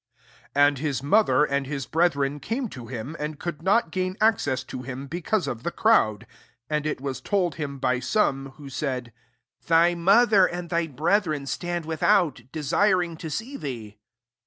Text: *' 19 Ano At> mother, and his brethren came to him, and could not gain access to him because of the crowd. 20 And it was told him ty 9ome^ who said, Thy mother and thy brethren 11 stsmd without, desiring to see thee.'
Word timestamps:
*' 0.23 0.55
19 0.55 0.77
Ano 0.83 0.89
At> 0.89 1.03
mother, 1.03 1.43
and 1.45 1.67
his 1.67 1.85
brethren 1.85 2.39
came 2.39 2.67
to 2.69 2.87
him, 2.87 3.15
and 3.19 3.37
could 3.39 3.61
not 3.61 3.91
gain 3.91 4.17
access 4.19 4.63
to 4.63 4.81
him 4.81 5.05
because 5.05 5.45
of 5.47 5.61
the 5.61 5.69
crowd. 5.69 6.25
20 6.69 6.71
And 6.71 6.85
it 6.87 6.99
was 6.99 7.21
told 7.21 7.53
him 7.61 7.79
ty 7.79 7.99
9ome^ 7.99 8.55
who 8.55 8.67
said, 8.67 9.13
Thy 9.67 9.93
mother 9.93 10.47
and 10.47 10.71
thy 10.71 10.87
brethren 10.87 11.43
11 11.43 11.45
stsmd 11.45 11.85
without, 11.85 12.41
desiring 12.51 13.15
to 13.17 13.29
see 13.29 13.55
thee.' 13.55 13.99